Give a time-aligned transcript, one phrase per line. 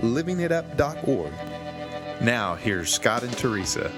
[0.00, 1.32] livingitup.org.
[2.22, 3.90] Now, here's Scott and Teresa.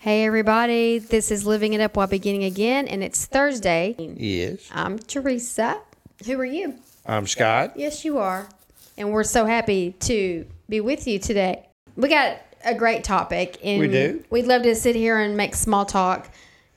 [0.00, 3.96] Hey everybody, this is Living It Up While Beginning Again, and it's Thursday.
[3.98, 4.68] Yes.
[4.72, 5.80] I'm Teresa.
[6.24, 6.74] Who are you?
[7.04, 7.72] I'm Scott.
[7.76, 8.48] Yes, you are.
[8.96, 11.68] And we're so happy to be with you today.
[11.96, 14.24] We got a great topic, and We do?
[14.30, 16.30] We'd love to sit here and make small talk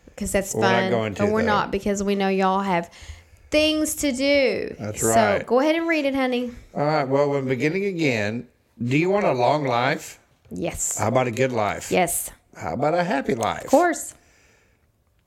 [0.06, 0.90] because that's We're not fun.
[0.92, 1.48] going to, but we're though.
[1.48, 2.90] not because we know y'all have
[3.52, 4.76] things to do.
[4.80, 5.46] That's So right.
[5.46, 6.52] go ahead and read it, honey.
[6.74, 7.08] All right.
[7.08, 8.48] Well, when beginning again,
[8.84, 10.20] do you want a long life?
[10.50, 10.98] Yes.
[10.98, 11.92] How about a good life?
[11.92, 12.32] Yes.
[12.56, 13.66] How about a happy life?
[13.66, 14.16] Of course.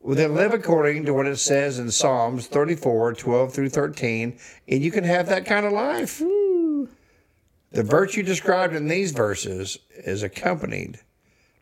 [0.00, 4.82] Well, then live according to what it says in Psalms 34, 12 through 13, and
[4.82, 6.18] you can have that kind of life.
[6.18, 11.00] The virtue described in these verses is accompanied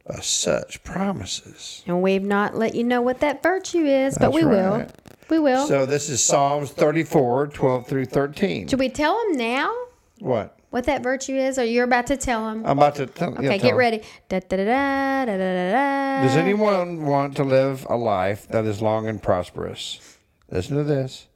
[0.06, 1.84] by such promises.
[1.86, 4.86] And we've not let you know what that virtue is, but we will.
[5.28, 5.66] We will.
[5.66, 8.68] So this is Psalms 34, 12 through 13.
[8.68, 9.74] Should we tell them now
[10.18, 10.58] What?
[10.70, 12.64] what that virtue is, or you're about to tell them?
[12.64, 13.44] I'm about to tell them.
[13.44, 14.02] Okay, get ready.
[14.28, 16.22] Da, da, da, da, da, da, da, da.
[16.22, 20.18] Does anyone want to live a life that is long and prosperous?
[20.50, 21.28] Listen to this.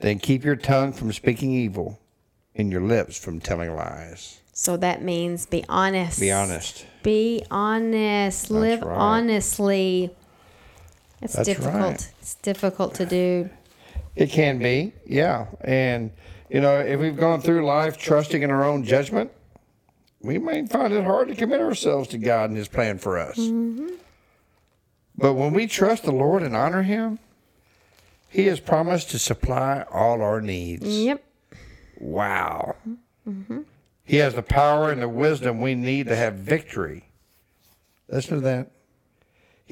[0.00, 2.00] Then keep your tongue from speaking evil
[2.54, 4.40] and your lips from telling lies.
[4.52, 6.20] So that means be honest.
[6.20, 6.86] Be honest.
[7.02, 8.50] Be honest.
[8.50, 8.96] Live right.
[8.96, 10.14] honestly.
[11.22, 11.74] It's That's difficult.
[11.74, 12.12] right.
[12.20, 13.48] It's difficult to do.
[14.16, 15.46] It can be, yeah.
[15.62, 16.10] And,
[16.50, 19.30] you know, if we've gone through life trusting in our own judgment,
[20.20, 23.38] we may find it hard to commit ourselves to God and His plan for us.
[23.38, 23.88] Mm-hmm.
[25.16, 27.18] But when we trust the Lord and honor Him,
[28.28, 30.86] He has promised to supply all our needs.
[30.86, 31.24] Yep.
[31.98, 32.76] Wow.
[33.28, 33.60] Mm-hmm.
[34.04, 37.04] He has the power and the wisdom we need to have victory.
[38.08, 38.70] Listen to that.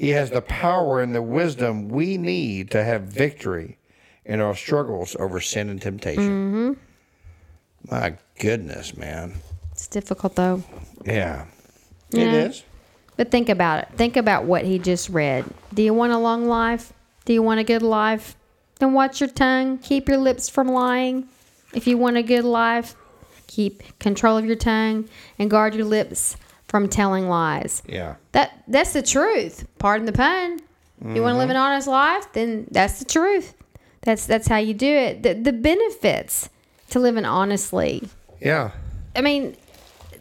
[0.01, 3.77] He has the power and the wisdom we need to have victory
[4.25, 6.23] in our struggles over sin and temptation.
[6.23, 7.91] Mm-hmm.
[7.91, 9.35] My goodness, man.
[9.73, 10.63] It's difficult though.
[11.05, 11.45] Yeah.
[12.09, 12.23] Yeah.
[12.23, 12.63] It is.
[13.15, 13.89] But think about it.
[13.95, 15.45] Think about what he just read.
[15.71, 16.91] Do you want a long life?
[17.25, 18.35] Do you want a good life?
[18.79, 19.77] Then watch your tongue.
[19.77, 21.29] Keep your lips from lying.
[21.75, 22.95] If you want a good life,
[23.45, 25.07] keep control of your tongue
[25.37, 26.37] and guard your lips
[26.71, 27.83] from telling lies.
[27.85, 28.15] Yeah.
[28.31, 29.67] That that's the truth.
[29.77, 30.61] Pardon the pun.
[31.03, 32.31] You want to live an honest life?
[32.31, 33.55] Then that's the truth.
[34.01, 35.21] That's that's how you do it.
[35.21, 36.47] The, the benefits
[36.91, 38.07] to living honestly.
[38.39, 38.71] Yeah.
[39.15, 39.57] I mean,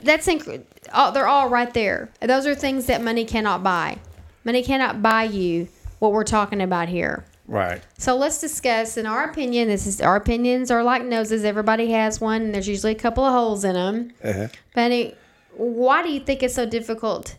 [0.03, 2.11] that's inc- all, they're all right there.
[2.21, 3.99] Those are things that money cannot buy.
[4.43, 5.69] Money cannot buy you
[6.01, 7.25] what we're talking about here.
[7.47, 7.81] Right.
[7.99, 8.97] So let's discuss.
[8.97, 11.45] In our opinion, this is our opinions are like noses.
[11.45, 14.13] Everybody has one, and there's usually a couple of holes in them.
[14.25, 14.49] Uh-huh.
[14.75, 15.15] Benny,
[15.57, 17.37] why do you think it's so difficult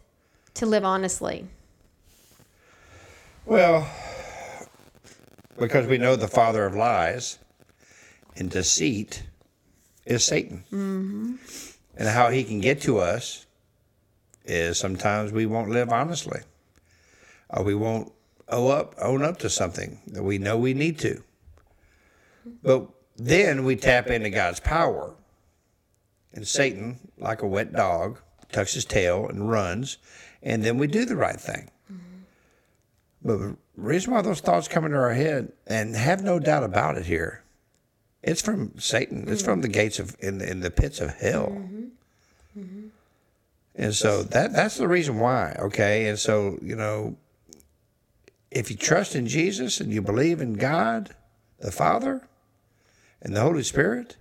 [0.55, 1.45] to live honestly?
[3.45, 3.89] Well,
[5.57, 7.39] because we know the father of lies
[8.35, 9.23] and deceit
[10.05, 10.63] is Satan.
[10.71, 11.35] Mm-hmm.
[11.97, 13.45] And how he can get to us
[14.45, 16.41] is sometimes we won't live honestly,
[17.50, 18.11] or we won't
[18.47, 21.21] owe up, own up to something that we know we need to.
[22.63, 25.13] But then we tap into God's power,
[26.34, 28.19] and Satan, like a wet dog,
[28.52, 29.97] tucks his tail and runs,
[30.42, 31.69] and then we do the right thing.
[33.24, 36.97] But the reason why those thoughts come into our head, and have no doubt about
[36.97, 37.44] it here,
[38.24, 39.25] it's from Satan.
[39.28, 41.50] It's from the gates of in the, in the pits of hell.
[41.50, 42.59] Mm-hmm.
[42.59, 42.88] Mm-hmm.
[43.75, 45.56] And so that that's the reason why.
[45.59, 47.16] Okay, and so you know,
[48.50, 51.16] if you trust in Jesus and you believe in God,
[51.59, 52.28] the Father,
[53.22, 54.18] and the Holy Spirit,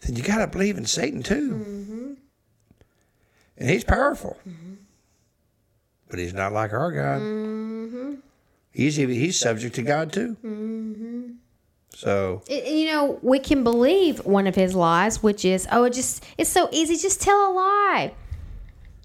[0.00, 1.52] then you got to believe in Satan too.
[1.52, 2.12] Mm-hmm.
[3.58, 4.74] And he's powerful mm-hmm.
[6.08, 7.20] but he's not like our God.
[7.20, 8.14] Mm-hmm.
[8.72, 10.36] He's even, he's subject to God too.
[11.94, 15.84] So And- and, you know, we can believe one of his lies, which is, oh,
[15.84, 16.96] it just it's so easy.
[16.96, 18.14] Just tell a lie.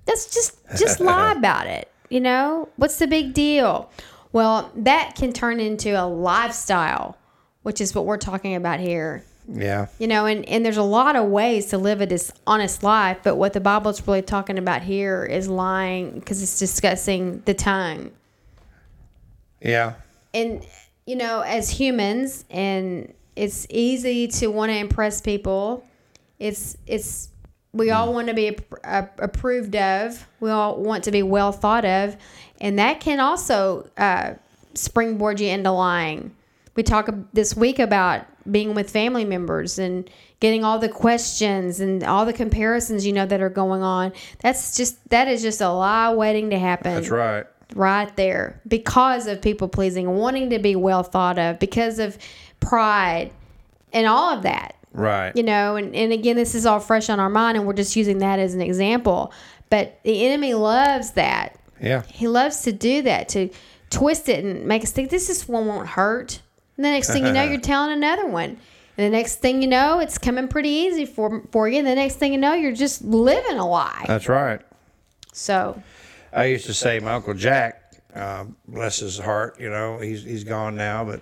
[0.05, 1.89] That's just just lie about it.
[2.09, 3.89] You know, what's the big deal?
[4.31, 7.17] Well, that can turn into a lifestyle,
[7.63, 9.23] which is what we're talking about here.
[9.47, 13.19] Yeah, You know, and, and there's a lot of ways to live a dishonest life,
[13.23, 18.11] but what the Bible's really talking about here is lying because it's discussing the tongue.
[19.61, 19.93] yeah,
[20.33, 20.65] and
[21.05, 25.85] you know as humans and it's easy to want to impress people
[26.39, 27.29] it's it's
[27.73, 30.27] We all want to be ap- ap- approved of.
[30.39, 32.15] We all want to be well thought of,
[32.61, 34.33] and that can also uh,
[34.75, 36.35] springboard you into lying.
[36.75, 40.09] We talk this week about being with family members and
[40.39, 44.11] getting all the questions and all the comparisons you know that are going on.
[44.39, 47.45] That's just that is just a lie waiting to happen That's right.
[47.75, 52.17] right there because of people pleasing, wanting to be well thought of, because of
[52.59, 53.31] pride
[53.93, 54.75] and all of that.
[54.93, 55.35] Right.
[55.35, 57.95] You know, and, and again, this is all fresh on our mind, and we're just
[57.95, 59.33] using that as an example.
[59.69, 61.59] But the enemy loves that.
[61.81, 62.03] Yeah.
[62.03, 63.49] He loves to do that, to
[63.89, 66.41] twist it and make us think this is one won't hurt.
[66.77, 68.57] And the next thing you know, you're telling another one.
[68.97, 71.79] And the next thing you know, it's coming pretty easy for for you.
[71.79, 74.05] And the next thing you know, you're just living a lie.
[74.07, 74.61] That's right.
[75.31, 75.81] So
[76.31, 80.43] I used to say my uncle Jack, uh, bless his heart, you know, he's he's
[80.43, 81.21] gone now, but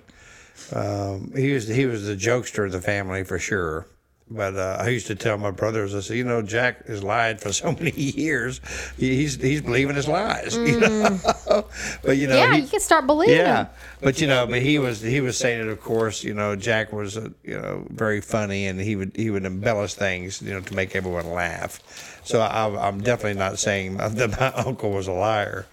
[0.74, 3.88] um, he was he was the jokester of the family for sure.
[4.34, 7.42] But uh, I used to tell my brothers, I said, you know, Jack has lied
[7.42, 8.62] for so many years.
[8.98, 10.56] He's he's believing his lies.
[10.72, 11.20] You know?
[12.02, 13.68] but you know, yeah, he- you can start believing yeah,
[14.00, 15.68] but you know, but he was he was saying it.
[15.68, 19.30] Of course, you know, Jack was uh, you know very funny, and he would he
[19.30, 21.82] would embellish things, you know, to make everyone laugh.
[22.24, 25.66] So I, I'm definitely not saying that my uncle was a liar,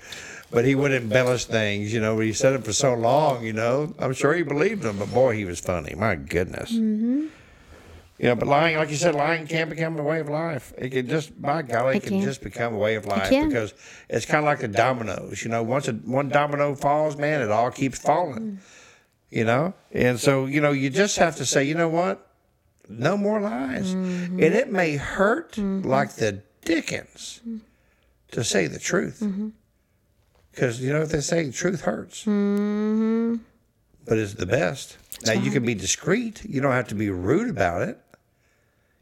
[0.50, 1.92] but he would embellish things.
[1.94, 3.44] You know, but he said it for so long.
[3.44, 5.94] You know, I'm sure he believed him, but boy, he was funny.
[5.94, 6.72] My goodness.
[6.72, 7.26] Mm-hmm.
[8.18, 10.72] You know, but lying, like you said, lying can become a way of life.
[10.76, 12.22] It can just, by golly, it It can can.
[12.22, 13.48] just become a way of life can.
[13.48, 13.74] because
[14.08, 15.44] it's kind of like the dominoes.
[15.44, 18.40] You know, once a, one domino falls, man, it all keeps falling.
[18.40, 18.58] Mm.
[19.30, 22.26] You know, and so you know, you just have to say, you know what,
[22.88, 24.42] no more lies, mm-hmm.
[24.42, 25.86] and it may hurt mm-hmm.
[25.86, 27.42] like the dickens
[28.30, 29.50] to say the truth, mm-hmm.
[30.50, 34.96] because you know what they say, truth hurts, but it's the best.
[35.26, 36.42] Now you can be discreet.
[36.48, 38.00] You don't have to be rude about it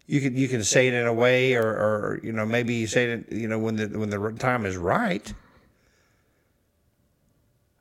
[0.06, 2.86] you can you can say it in a way, or, or you know maybe you
[2.86, 5.32] say it you know when the when the time is right.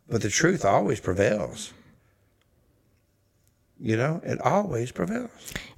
[0.07, 1.74] But the truth always prevails.
[3.80, 5.31] You know, it always prevails.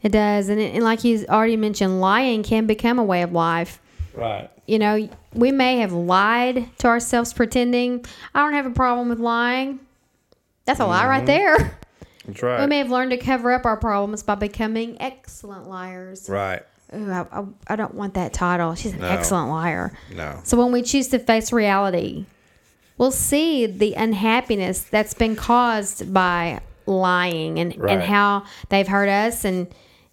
[0.04, 3.32] It does, and, it, and like he's already mentioned, lying can become a way of
[3.32, 3.82] life.
[4.14, 4.50] Right.
[4.68, 8.06] You know, we may have lied to ourselves, pretending
[8.36, 9.80] I don't have a problem with lying.
[10.66, 11.26] That's a lie right mm-hmm.
[11.26, 11.80] there.
[12.28, 12.60] That's right.
[12.62, 16.30] We may have learned to cover up our problems by becoming excellent liars.
[16.30, 16.62] right.
[16.96, 18.74] Ooh, I, I, I don't want that title.
[18.76, 19.08] She's an No.
[19.10, 19.92] excellent liar.
[20.16, 20.40] No.
[20.44, 22.26] So when we choose to face reality,
[22.98, 27.92] we'll see the unhappiness that's been caused by lying and, Right.
[27.92, 29.68] and how they've hurt us and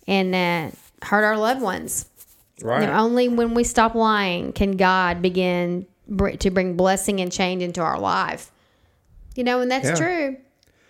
[0.08, 0.70] and uh,
[1.06, 2.06] hurt our loved ones.
[2.60, 2.81] Right.
[2.82, 7.31] You know, only when we stop lying can God begin br- to bring blessing and
[7.31, 8.50] change into our life.
[9.37, 9.94] You know, and that's Yeah.
[9.94, 10.37] true.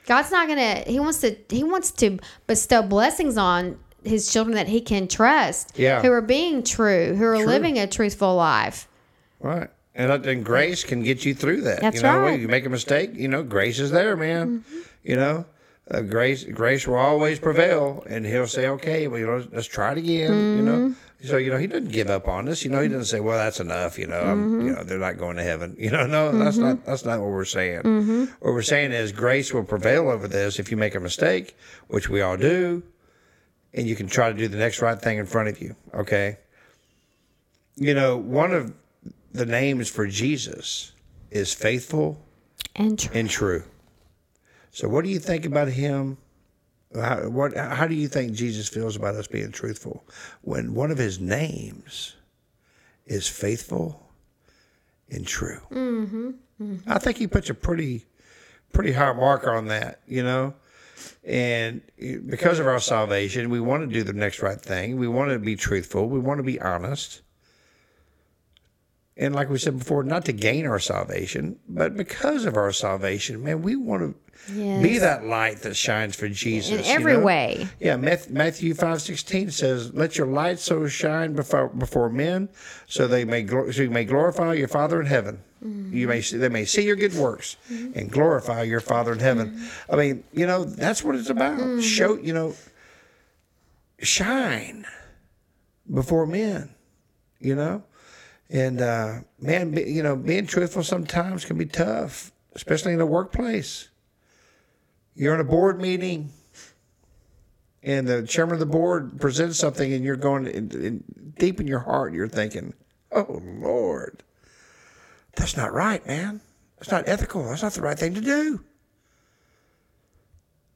[0.06, 0.85] God's not gonna.
[0.87, 1.37] He wants to.
[1.49, 5.79] He wants to bestow blessings on His children that He can trust.
[5.79, 6.03] Yeah.
[6.03, 7.15] Who are being true.
[7.15, 7.47] Who are True.
[7.47, 8.89] living a truthful life.
[9.41, 9.71] Right.
[9.95, 11.81] And uh, then grace can get you through that.
[11.81, 12.33] That's you know, right.
[12.33, 14.61] when you make a mistake, you know, grace is there, man.
[14.61, 14.79] Mm-hmm.
[15.05, 15.45] You know,
[15.91, 19.93] uh, grace grace will always prevail, and he'll say, okay, well, you know, let's try
[19.93, 20.33] it again.
[20.33, 21.04] You know, Mm-hmm.
[21.25, 22.65] So you know, he doesn't give up on us.
[22.65, 23.99] You know, he doesn't say, well, that's enough.
[23.99, 24.75] You know, I'm, you Mm-hmm.
[24.75, 25.76] know, they're not going to heaven.
[25.79, 27.82] You know, no, that's not that's not what we're saying.
[27.82, 28.21] Mm-hmm.
[28.41, 31.56] What we're saying is grace will prevail over this if you make a mistake,
[31.88, 32.82] which we all do,
[33.73, 35.75] and you can try to do the next right thing in front of you.
[35.94, 36.38] Okay.
[37.77, 38.72] You know, one of
[39.32, 40.93] the names for Jesus
[41.31, 42.20] is faithful
[42.77, 43.10] And true.
[43.19, 43.65] and true.
[44.70, 46.19] So, what do you think about him?
[46.94, 50.05] How, what, how do you think Jesus feels about us being truthful
[50.43, 52.15] when one of his names
[53.06, 54.06] is faithful
[55.10, 55.60] and true?
[55.70, 56.77] Mm-hmm.
[56.86, 58.05] I think he puts a pretty,
[58.72, 60.55] pretty high marker on that, you know.
[61.24, 64.96] And because of our salvation, we want to do the next right thing.
[64.96, 66.08] We want to be truthful.
[66.08, 67.22] We want to be honest.
[69.17, 73.44] And like we said before, not to gain our salvation, but because of our salvation,
[73.44, 74.15] man, we want to
[74.83, 77.21] be that light that shines for Jesus In you every know?
[77.21, 77.69] way.
[77.79, 82.49] Yeah, Matthew five sixteen says, "Let your light so shine before before men,
[82.87, 85.43] so they may so you may glorify your Father in heaven.
[85.65, 85.97] Mm-hmm.
[85.97, 87.97] You may see, they may see your good works mm-hmm.
[87.97, 89.93] and glorify your Father in heaven." Mm-hmm.
[89.93, 91.83] I mean, you know, that's what it's about.
[91.83, 92.55] Show, you know,
[94.01, 94.85] shine
[95.91, 96.75] before men.
[97.39, 97.83] You know,
[98.51, 103.06] and uh, man, be, you know, being truthful sometimes can be tough, especially in the
[103.06, 103.89] workplace.
[105.15, 106.31] You're in a board meeting
[107.82, 111.05] and the chairman of the board presents something and you're going in, in,
[111.39, 112.72] deep in your heart you're thinking
[113.13, 114.22] oh lord
[115.36, 116.41] that's not right man.
[116.79, 117.44] That's not ethical.
[117.44, 118.65] That's not the right thing to do.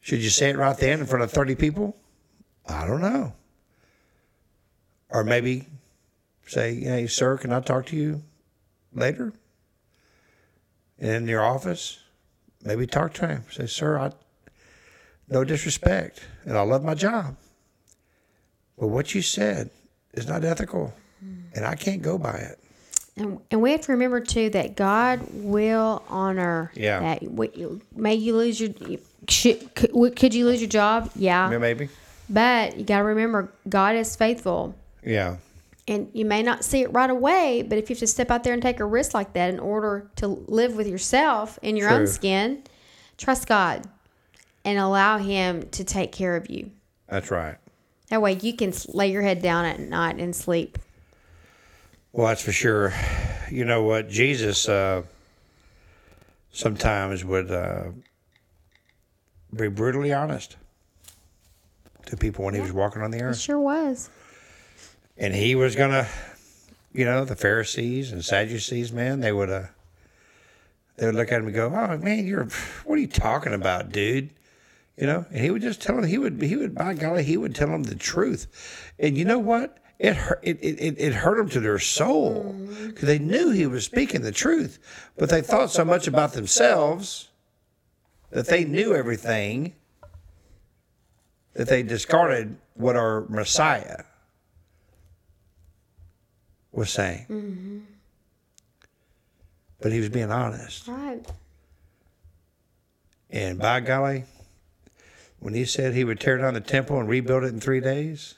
[0.00, 1.96] Should you say it right then in front of 30 people?
[2.66, 3.34] I don't know.
[5.10, 5.66] Or maybe
[6.48, 8.22] say, "Hey, sir, can I talk to you
[8.92, 9.32] later?"
[10.98, 12.00] in your office,
[12.64, 13.44] maybe talk to him.
[13.52, 14.10] Say, "Sir, I
[15.28, 17.36] no disrespect, and I love my job,
[18.78, 19.70] but what you said
[20.14, 20.92] is not ethical,
[21.54, 22.58] and I can't go by it."
[23.16, 27.00] And, and we have to remember too that God will honor Yeah.
[27.00, 27.22] that.
[27.22, 28.70] We- May you lose your
[29.28, 31.10] should, could, could you lose your job?
[31.14, 31.88] Yeah, Yeah, maybe.
[32.30, 34.74] but you got to remember God is faithful.
[35.04, 35.36] Yeah,
[35.88, 38.44] And you may not see it right away, but if you have to step out
[38.44, 41.88] there and take a risk like that in order to live with yourself in your
[41.90, 42.62] own skin,
[43.16, 43.86] trust God
[44.66, 46.70] and allow Him to take care of you.
[47.08, 47.56] that's right.
[48.10, 50.78] That way you can lay your head down at night and sleep.
[52.12, 52.92] Well, that's for sure.
[53.50, 54.08] You know what?
[54.08, 55.02] Jesus uh,
[56.52, 57.84] sometimes would uh,
[59.54, 60.56] be brutally honest
[62.06, 63.38] to people when he was walking on the earth.
[63.38, 64.10] sure was.
[65.18, 66.08] And he was going to,
[66.92, 69.64] you know, the Pharisees and Sadducees, man, they would, uh,
[70.96, 72.48] they would look at him and go, "Oh man, you're,
[72.84, 74.30] what are you talking about, dude?"
[74.96, 76.06] You know, and he would just tell them.
[76.06, 78.92] He would, he would, by golly, he would tell them the truth.
[78.98, 79.78] And you know what?
[79.98, 80.40] It hurt.
[80.42, 82.54] It, it, it hurt them to their soul
[82.86, 84.78] because they knew he was speaking the truth,
[85.16, 87.28] but they thought so much about themselves
[88.30, 89.74] that they knew everything
[91.54, 94.04] that they discarded what our Messiah
[96.78, 97.26] was saying.
[97.28, 97.78] Mm-hmm.
[99.80, 100.88] But he was being honest.
[100.88, 101.24] Right.
[103.30, 104.24] And by golly,
[105.38, 108.34] when he said he would tear down the temple and rebuild it in three days,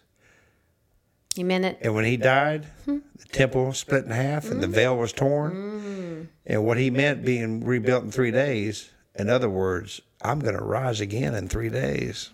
[1.37, 1.79] You meant it.
[1.81, 3.01] and when he died, the
[3.33, 4.75] temple split in half and the mm-hmm.
[4.75, 5.53] veil was torn.
[5.53, 6.23] Mm-hmm.
[6.47, 10.65] And what he meant being rebuilt in three days, in other words, I'm going to
[10.65, 12.31] rise again in three days.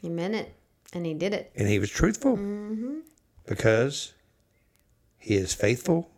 [0.00, 0.54] He meant it.
[0.92, 1.50] And he did it.
[1.56, 2.38] And he was truthful
[3.46, 4.12] because
[5.26, 6.08] he is faithful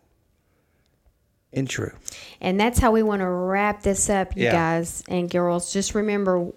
[1.51, 1.91] and true.
[2.39, 4.51] And that's how we want to wrap this up, you Yeah.
[4.51, 5.73] guys and girls.
[5.73, 6.49] Just remember,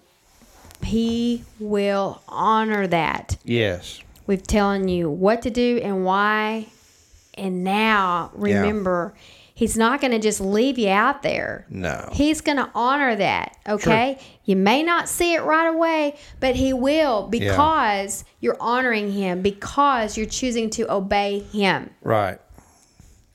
[0.83, 3.37] he will honor that.
[3.43, 4.01] Yes.
[4.27, 6.67] We've telling you what to do and why.
[7.33, 9.15] And now remember,
[9.53, 11.65] he's not going to just leave you out there.
[11.69, 12.09] No.
[12.11, 13.57] He's going to honor that.
[13.67, 14.19] Okay.
[14.45, 20.17] You may not see it right away, but he will because you're honoring him, because
[20.17, 21.89] you're choosing to obey him.
[22.01, 22.39] Right.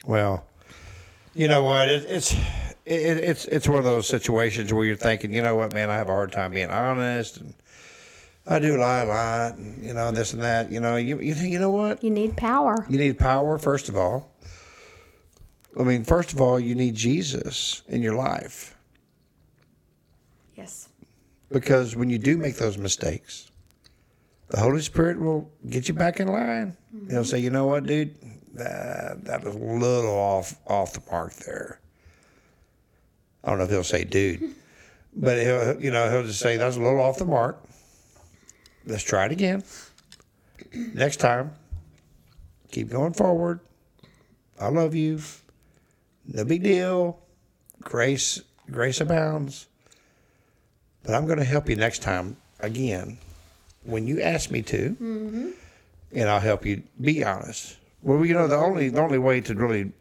[0.04, 0.44] Well,
[1.34, 1.88] you know what?
[1.88, 2.32] It, it's
[2.84, 5.96] it, it's it's one of those situations where you're thinking, you know what, man, I
[5.96, 7.54] have a hard time being honest, and
[8.46, 10.72] I do lie a lot, and you know this and that.
[10.72, 12.02] You know, you you, you know what?
[12.02, 12.87] You need power.
[12.88, 14.30] You need power first of all.
[15.78, 18.76] I mean, first of all, you need Jesus in your life
[20.56, 20.88] Yes.
[21.50, 23.50] because when you do make those mistakes,
[24.48, 26.76] the Holy Spirit will get you back in line.
[27.10, 28.16] He'll say, you know what, dude,
[28.54, 31.80] that, that was a little off off the mark there.
[33.44, 34.54] I don't know if he'll say dude,
[35.14, 37.62] but he'll you know he'll just say that's a little off the mark.
[38.84, 39.62] Let's try it again.
[40.72, 41.52] Next time,
[42.72, 43.60] keep going forward.
[44.58, 45.20] I love you.
[46.28, 47.18] No big deal.
[47.80, 49.66] Grace grace abounds.
[51.02, 53.18] But I'm going to help you next time again
[53.85, 55.50] when you ask me to, mm-hmm.
[56.12, 57.78] and I'll help you be honest.
[58.02, 59.92] Well, you know the only the only way to really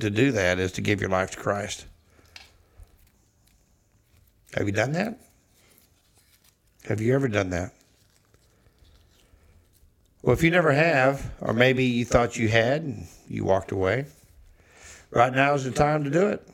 [0.00, 1.86] to do that is to give your life to Christ.
[4.54, 5.18] Have you done that?
[6.88, 7.72] Have you ever done that?
[10.22, 14.06] Well, if you never have, or maybe you thought you had and you walked away,
[15.14, 16.46] right now is the time to do it.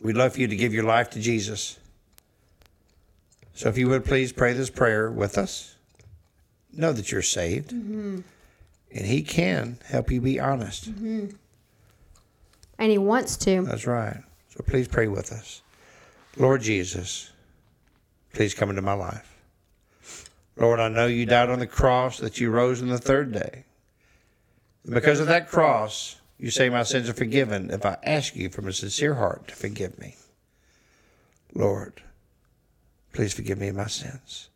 [0.00, 1.78] We'd love for you to give your life to Jesus.
[3.54, 5.76] So if you would please pray this prayer with us,
[6.72, 8.20] know that you're saved, mm-hmm.
[8.92, 10.90] and He can help you be honest.
[10.90, 11.36] Mm-hmm.
[12.78, 13.62] And he wants to.
[13.62, 14.20] That's right.
[14.48, 15.62] So please pray with us.
[16.36, 17.30] Lord Jesus,
[18.32, 19.30] please come into my life.
[20.56, 23.64] Lord, I know you died on the cross, that you rose on the third day.
[24.84, 28.48] And because of that cross, you say my sins are forgiven if I ask you
[28.48, 30.16] from a sincere heart to forgive me.
[31.54, 32.02] Lord,
[33.12, 34.48] please forgive me of my sins.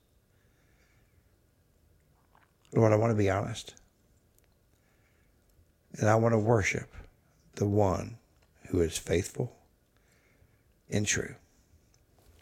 [2.75, 3.75] Lord, I want to be honest.
[5.99, 6.93] And I want to worship
[7.55, 8.19] the one
[8.69, 9.57] who is faithful
[10.91, 11.35] and true.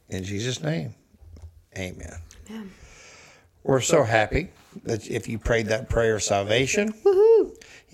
[0.09, 0.95] In Jesus' name,
[1.76, 2.19] amen.
[2.49, 2.71] Amen.
[3.62, 4.50] We're so happy
[4.85, 7.25] that if you prayed that prayer of salvation, Woohoo.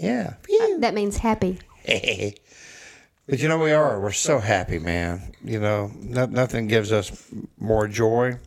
[0.03, 0.77] Yeah.
[0.79, 1.61] That means happy.
[1.87, 4.01] but you know, we are.
[4.01, 5.33] We're so happy, man.
[5.45, 8.39] You know, no, nothing gives us more joy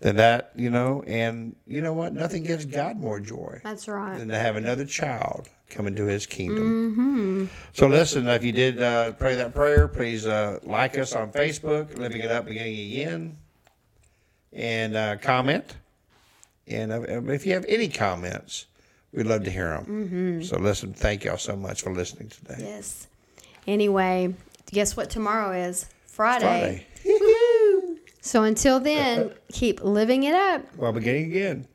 [0.00, 1.02] than that, you know.
[1.06, 2.12] And you know what?
[2.12, 4.18] Nothing gives God more joy That's right.
[4.18, 7.48] than to have another child come into His kingdom.
[7.72, 11.96] So listen, if you did uh, pray that prayer, please uh, like us on Facebook,
[11.96, 13.36] Living It Up Beginning Again,
[14.52, 15.76] and uh, comment.
[16.68, 18.66] And uh, if you have any comments,
[19.12, 19.84] we'd love to hear them.
[19.84, 20.42] Mm-hmm.
[20.42, 22.56] So listen, thank y'all so much for listening today.
[22.58, 23.06] Yes.
[23.66, 24.34] Anyway,
[24.70, 25.86] guess what tomorrow is?
[26.06, 26.86] Friday.
[27.02, 27.98] Friday.
[28.20, 30.62] So until then, keep living it up.
[30.76, 31.66] Well, beginning again.